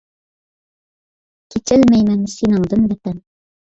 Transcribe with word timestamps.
كېچەلمەيمەن 1.55 2.25
سېنىڭدىن 2.37 2.91
ۋەتەن! 2.95 3.25